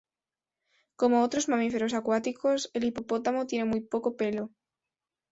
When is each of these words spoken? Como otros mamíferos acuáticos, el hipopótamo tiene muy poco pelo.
Como 0.99 1.21
otros 1.21 1.47
mamíferos 1.47 1.93
acuáticos, 1.93 2.71
el 2.73 2.85
hipopótamo 2.85 3.45
tiene 3.45 3.65
muy 3.65 3.81
poco 3.81 4.15
pelo. 4.17 4.49